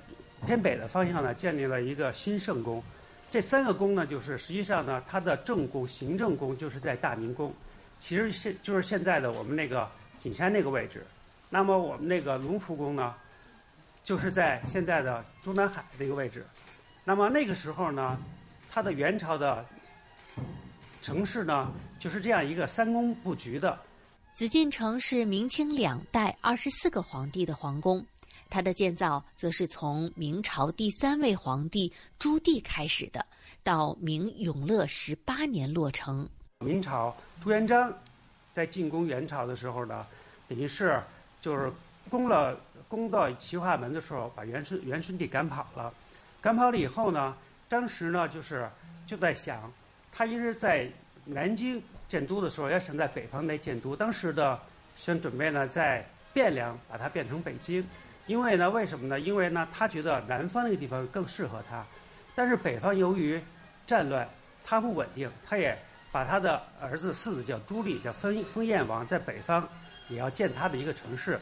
[0.46, 2.82] 偏北的方向呢建立了一个新圣宫，
[3.30, 7.54] 这三个宫呢，就是实际上呢，它的正宫、行政宫就是在大明宫。
[7.98, 11.04] 其实现就是现在的我们那个景山那个位置，
[11.48, 13.14] 那么我们那个龙福宫呢，
[14.04, 16.46] 就是在现在的中南海这个位置。
[17.04, 18.18] 那么那个时候呢，
[18.68, 19.64] 它的元朝的
[21.00, 23.78] 城市呢，就是这样一个三宫布局的。
[24.34, 28.04] 紫禁城是明清两代二十四个皇帝的皇宫，
[28.50, 33.24] 它的建造则是从明朝第三位皇帝朱棣开始的，
[33.62, 36.28] 到明永乐十八年落成。
[36.66, 37.94] 明朝朱元璋
[38.52, 40.04] 在进攻元朝的时候呢，
[40.48, 41.00] 等于是
[41.40, 41.70] 就是
[42.10, 42.58] 攻了
[42.88, 45.94] 攻到齐化门的时候，把元顺元顺帝赶跑了。
[46.40, 47.36] 赶跑了以后呢，
[47.68, 48.68] 当时呢就是
[49.06, 49.72] 就在想，
[50.12, 50.90] 他一直在
[51.24, 53.94] 南京建都的时候，要想在北方来建都。
[53.94, 54.58] 当时的
[54.96, 56.04] 想准备呢，在
[56.34, 57.86] 汴梁把它变成北京，
[58.26, 59.20] 因为呢，为什么呢？
[59.20, 61.84] 因为呢，他觉得南方那个地方更适合他。
[62.34, 63.40] 但是北方由于
[63.86, 64.28] 战乱，
[64.64, 65.78] 它不稳定，他也。
[66.16, 69.68] 把他的儿子四子叫朱棣，叫封封燕王，在北方
[70.08, 71.38] 也要建他的一个城市。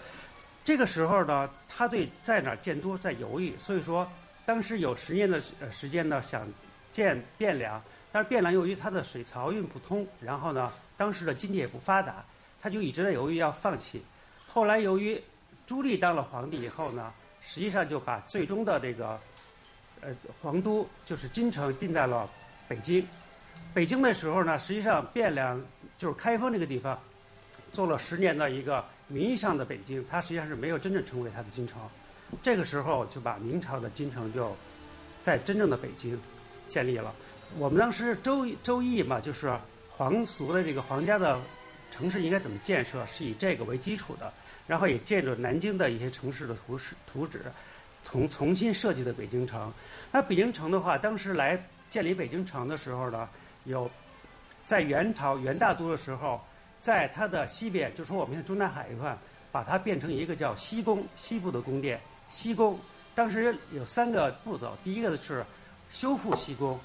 [0.65, 4.05] 这个时候呢，他对在哪建都在犹豫，所以说
[4.45, 6.45] 当时有十年的呃时间呢，想
[6.91, 12.25] 建汴梁，但是汴梁由于它的水漕运不通，然后呢，当时的经济也不发达，
[12.61, 14.03] 他就一直在犹豫要放弃。
[14.49, 15.23] 后来由于
[15.69, 19.21] 朱棣当了皇帝以后呢，实际上就把最终的这个
[20.01, 20.09] 呃
[20.43, 22.29] 皇都就是京城定在了
[22.67, 23.07] 北京。
[23.75, 25.61] 北京的时候呢，实际上汴梁
[25.99, 26.97] 就是开封这个地方，
[27.73, 31.81] 做了十年的一个名义上的北京，它实际上是没有真正成为它的京城。
[32.41, 34.57] 这个时候就把明朝的京城就
[35.23, 36.17] 在真正的北京
[36.69, 37.13] 建立了。
[37.59, 39.53] 我们当时周周易嘛，就是
[39.91, 41.37] 皇族的这个皇家的
[41.91, 44.33] 城市应该怎么建设，是以这个为基础的，
[44.69, 47.43] 然后也借着南京的一些城市的图示图纸，
[48.05, 49.73] 重重新设计的北京城。
[50.13, 51.61] 那北京城的话，当时来
[51.91, 53.29] 建立北京城的时候呢。
[53.65, 53.91] 有，
[54.67, 56.41] 在元朝元大都的时候，
[56.81, 59.17] 在它的西边，就说我们现在中南海一块，
[59.51, 62.01] 把它变成一个叫西宫，西部的宫殿。
[62.29, 62.79] 西宫
[63.15, 65.45] 当时有三个步骤，第一个是
[65.91, 66.79] 修复西宫，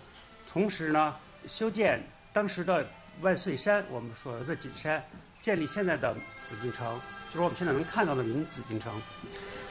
[0.47, 1.15] 同时呢
[1.47, 2.01] 修建
[2.31, 2.85] 当时的
[3.21, 5.03] 万岁山，我们所谓的锦山，
[5.41, 6.15] 建立现在的
[6.45, 6.99] 紫禁城，
[7.29, 8.93] 就是我们现在能看到的明紫禁城。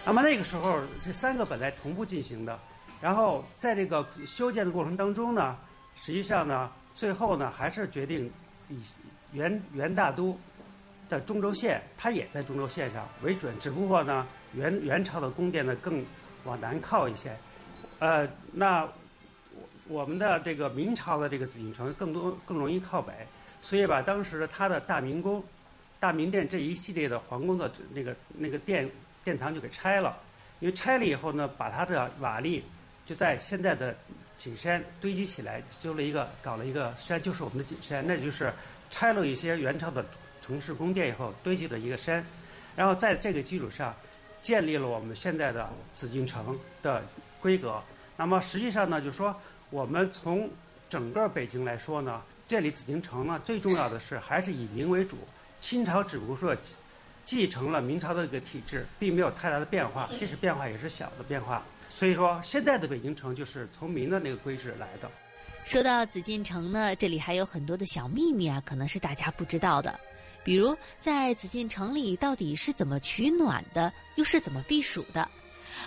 [0.05, 2.59] 那么那个时候，这三个本来同步进行的，
[3.01, 5.57] 然后在这个修建的过程当中呢，
[5.95, 8.29] 实际上呢，最后呢还是决定
[8.69, 8.83] 以
[9.31, 10.37] 元元大都
[11.09, 16.05] 的中轴线，它也在中轴线上为准，只不过呢，元元朝的宫殿呢更
[16.43, 17.37] 往南靠一些，
[18.01, 18.83] 呃，那
[19.55, 23.13] 我我们的这个明朝的这个紫禁城更多更容易靠北，
[23.63, 25.41] 所以把当时的它的大明宫、
[26.01, 28.91] 大明殿这一系列的皇宫的那个那个殿
[29.23, 30.19] 殿堂就给拆了，
[30.59, 32.61] 因为拆了以后呢，把它的瓦砾
[33.07, 33.97] 就在现在的
[34.39, 38.53] 景山堆积起来，修了一个搞了一个山，就是我们的景山，那就是
[38.89, 40.07] 拆了一些元朝的
[40.41, 42.25] 城市宫殿以后堆积的一个山，
[42.77, 43.95] 然后在这个基础上
[44.41, 47.03] 建立了我们现在的紫禁城的
[47.41, 47.83] 规格。
[48.17, 49.35] 那么实际上呢，就是说
[49.71, 50.49] 我们从
[50.89, 55.19] 整个北京来说呢，建立紫禁城呢最重要的是还是以明为主。
[55.61, 56.57] 清朝只不过说
[57.25, 61.63] 继承了明朝的一个体制，并没有太大的变化，即使变化也是小的变化。
[61.89, 65.11] 所以说，现在的北京城就是从明的那个规制来的。
[65.65, 69.99] 说到紫禁城呢，这里还有很多的小秘密啊，可能是大家不知道的。
[70.45, 75.29] 比如，在紫禁城里到底是怎么取暖的，又是怎么避暑的？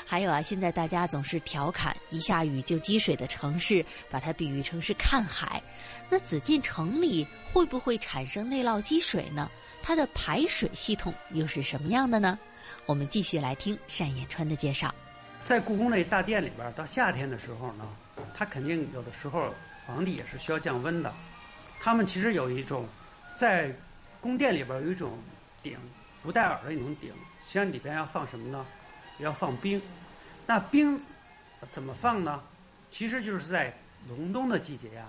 [0.06, 5.62] 还有啊，现在大家总是调侃一下雨就积水的城市，把它比喻成是看海。
[6.10, 9.50] 那紫禁城里会不会产生内涝积水呢？
[9.82, 12.38] 它的排水系统又是什么样的呢？
[12.86, 14.94] 我们继续来听单延川的介绍。
[15.44, 17.86] 在故宫那大殿里边，到夏天的时候呢，
[18.34, 19.54] 它肯定有的时候
[19.86, 21.14] 皇帝也是需要降温的。
[21.80, 22.88] 他们其实有一种，
[23.36, 23.74] 在
[24.22, 25.18] 宫殿里边有一种
[25.62, 25.78] 鼎，
[26.24, 28.66] 不带耳的一种鼎，实际上里边要放什么呢？
[29.18, 29.82] 要放冰。
[30.46, 31.00] 那冰
[31.70, 32.42] 怎么放呢？
[32.90, 33.74] 其实就是在
[34.08, 35.06] 隆冬的季节呀，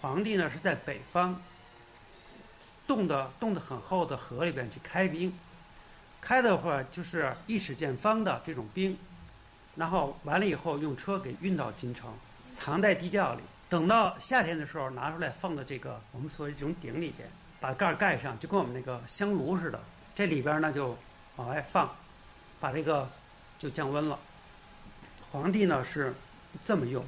[0.00, 1.40] 皇帝呢是在北方
[2.86, 5.32] 冻的冻得很厚的河里边去开冰，
[6.20, 8.96] 开的话就是一尺见方的这种冰。
[9.74, 12.12] 然后完了以后，用车给运到京城，
[12.44, 13.40] 藏在地窖里。
[13.68, 17.26] 等到夏天的时候，拿出来放到这个我们所谓这种鼎里边，
[17.58, 19.80] 把盖儿盖上，就跟我们那个香炉似的。
[20.14, 20.94] 这里边呢就
[21.36, 21.90] 往外放，
[22.60, 23.08] 把这个
[23.58, 24.18] 就降温了。
[25.30, 26.12] 皇帝呢是
[26.62, 27.02] 这么用，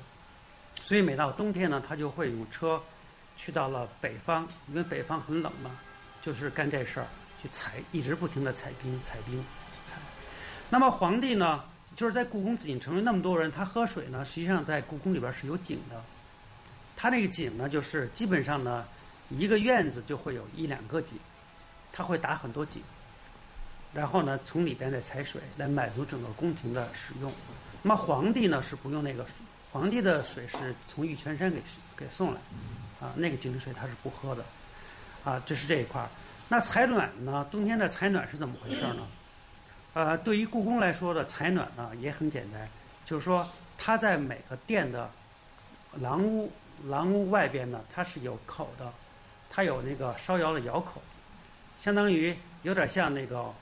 [0.81, 2.83] 所以每到冬天呢，他就会用车
[3.37, 5.71] 去到了北方，因为北方很冷嘛，
[6.23, 7.07] 就是干这事儿，
[7.43, 9.45] 去采，一直不停的采冰，采冰，
[9.87, 9.99] 采。
[10.71, 11.63] 那么皇帝呢？
[11.97, 16.03] 就是在故宫紫禁城那么多人，他喝水呢，实际上在故宫里边是有井的。
[16.97, 18.85] 他那个井呢，就是基本上呢，
[19.29, 21.19] 一个院子就会有一两个井，
[21.93, 22.83] 他会打很多井，
[23.93, 27.33] 然后呢，从里边再采水来满足整个宫廷的使用。
[27.83, 29.27] 那么皇帝呢是不用那个，
[29.71, 31.63] 皇帝的水是从玉泉山给
[31.97, 32.41] 给送来，
[33.01, 34.45] 啊，那个井水他是不喝的，
[35.25, 36.09] 啊，这是这一块儿。
[36.49, 39.07] 那采暖呢，冬天的采暖是怎么回事呢？
[39.95, 42.69] 呃，对于故宫来说的采暖呢，也很简单，
[43.07, 45.09] 就是说它在每个殿的
[46.01, 46.51] 廊屋
[46.87, 48.93] 廊屋外边呢，它是有口的，
[49.49, 51.01] 它有那个烧窑的窑口，
[51.79, 53.55] 相当于有点像那个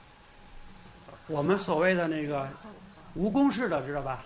[1.26, 2.48] 我们所谓的那个
[3.14, 4.24] 蜈蚣似的，知道吧？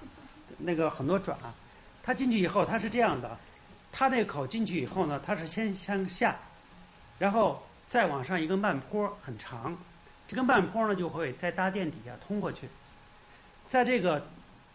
[0.59, 1.37] 那个很多爪，
[2.05, 3.37] 它进去以后它是这样的，
[3.91, 6.37] 它那口进去以后呢，它是先向下，
[7.19, 9.77] 然后再往上一个慢坡，很长。
[10.29, 12.69] 这个慢坡呢，就会在大殿底下通过去，
[13.69, 14.27] 在这个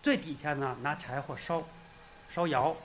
[0.01, 1.61] 最底下呢，拿柴火烧，
[2.29, 2.75] 烧窑。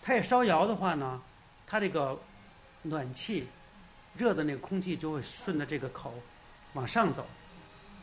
[0.00, 1.20] 它也烧窑的话呢，
[1.66, 2.18] 它这个
[2.82, 3.48] 暖气、
[4.16, 6.14] 热的那个空气就会顺着这个口
[6.74, 7.26] 往上走。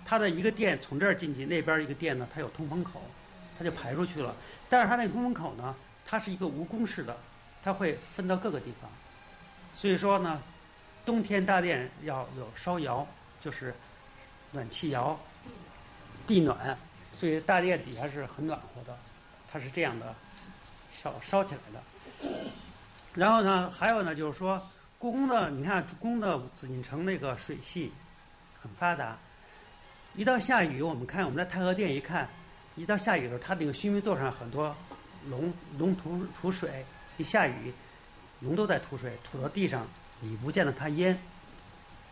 [0.06, 3.02] 它的一个殿从这儿进去，那边一个殿呢，它有通风口，
[3.58, 4.36] 它就排出去了。
[4.68, 5.76] 但是它那通风口呢，
[6.06, 7.16] 它是一个蜈蚣式的，
[7.64, 8.90] 它会分到各个地方。
[9.74, 10.42] 所以说呢，
[11.06, 13.08] 冬天大殿要有烧窑。
[13.40, 13.74] 就是
[14.52, 15.20] 暖气窑
[16.28, 16.78] 地暖，
[17.16, 18.98] 所以大殿底下是很暖和的，
[19.52, 20.14] 它是这样的
[20.92, 22.30] 烧烧起来的。
[23.14, 24.62] 然后呢，还有呢，就是说
[24.98, 27.92] 故宫的，你看故宫的紫禁城那个水系
[28.62, 29.18] 很发达，
[30.16, 32.30] 一到下雨，我们看我们在太和殿一看，
[32.76, 34.76] 一到下雨的时候，它那个须弥座上很多
[35.28, 36.86] 龙龙吐吐水，
[37.18, 37.74] 一下雨
[38.42, 39.88] 龙都在吐水，吐到地上，
[40.20, 41.18] 你不见得它淹。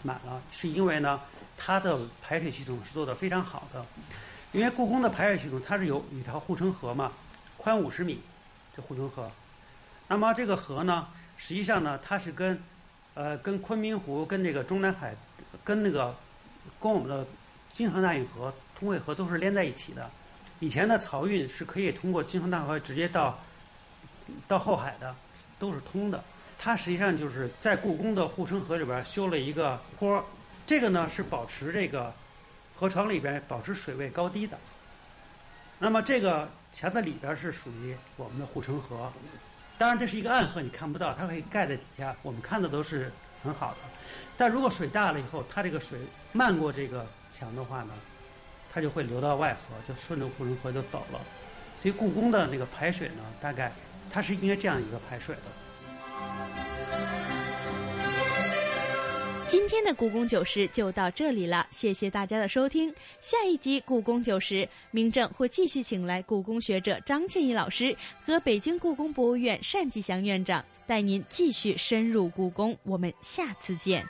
[0.03, 1.19] 满了，是因为呢，
[1.57, 3.85] 它的排水系统是做的非常好的。
[4.53, 7.11] 因为故宫的排水系统，它是有一条护城河嘛，
[7.57, 8.21] 宽五十米，
[8.75, 9.29] 这护城河。
[10.07, 12.57] 那么这个河呢，实际上呢，它是跟，
[13.13, 15.13] 呃，跟昆明湖、跟这个中南海、
[15.63, 16.15] 跟那个，
[16.79, 17.27] 跟我们的
[17.73, 20.09] 京杭大运河、通惠河都是连在一起的。
[20.59, 23.37] 以前的漕运是可以通过京杭大河直接到
[24.47, 25.13] 到后海的
[25.59, 26.23] 都是通的。
[26.59, 30.23] 它实际上就是在故宫的护城河里边修了一个坡，
[30.65, 32.13] 这个呢是保持这个
[32.75, 34.57] 河床里边保持水位高低的。
[35.79, 39.11] 那么这个墙的里边是属于我们的护城河，
[39.77, 43.11] 当然这是一个暗河，你看不到，它可以盖在底下，我们看的都是
[43.43, 43.77] 很好的。
[44.35, 45.99] 但如果水大了以后，它这个水
[46.33, 47.93] 漫过这个墙的话呢，
[48.73, 51.21] 它就会流到外河，就顺着护城河就走了。
[51.81, 53.71] 所以故宫的那个排水呢，大概
[54.11, 55.41] 它是应该这样一个排水的。
[59.45, 62.93] 今天的故宫九十就到这里了，谢谢大家的收听。
[63.21, 72.77] 下一集故宫九十，明正会继续请来故宫学者张倩怡老师和北京故宫博物院单霁翔院长，带您继续深入故宫。
[72.83, 74.05] 我们下次见。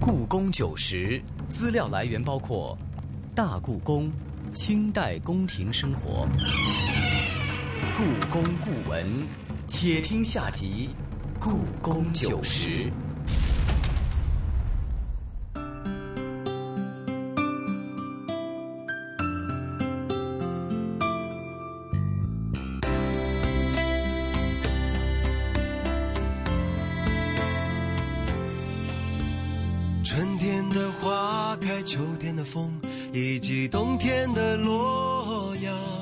[0.00, 2.76] 故宫九十资料来源包括
[3.34, 4.10] 大故宫、
[4.54, 6.26] 清代宫廷生活、
[7.90, 9.06] 故宫故闻，
[9.66, 10.88] 且听下集。
[11.38, 12.90] 故宫九十。
[30.04, 32.70] 春天的花开，秋天的风，
[33.12, 36.01] 以及冬天的洛阳。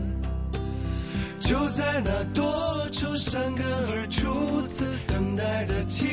[1.51, 6.07] 就在那多愁善感而初次等待的青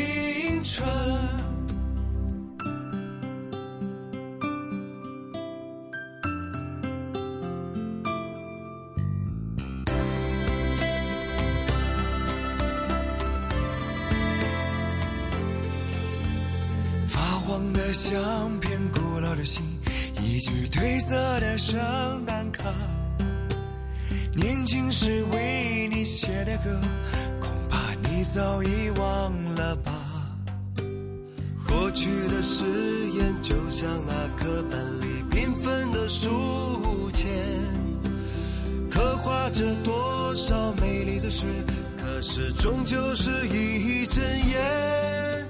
[0.65, 0.85] 春。
[17.07, 19.63] 发黄的相片，古老的信，
[20.21, 21.79] 一句褪色的圣
[22.27, 22.65] 诞卡。
[24.35, 25.25] 年轻时
[26.45, 26.81] 的歌，
[27.41, 29.93] 恐怕你早已忘了吧。
[31.67, 32.65] 过去的誓
[33.11, 37.29] 言，就像那课本里缤纷的书签，
[38.91, 41.47] 刻画着多少美丽的事，
[41.97, 45.47] 可是终究是一阵烟。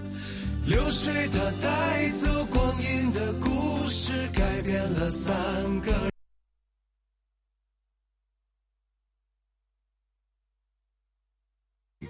[0.66, 5.32] 流水它带走光阴的故事，改变了三
[5.80, 6.17] 个。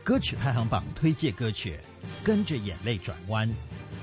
[0.09, 1.78] 歌曲排行榜推荐歌曲，
[2.24, 3.46] 跟着眼泪转弯，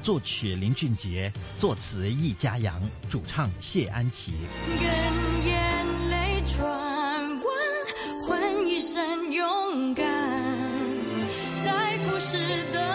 [0.03, 2.80] 作曲林俊杰，作词易家扬，
[3.10, 4.34] 主唱谢安琪。
[4.68, 4.88] 跟
[5.47, 7.43] 眼泪转弯，
[8.28, 10.06] 换一身勇敢，
[11.66, 12.38] 在故事
[12.72, 12.95] 的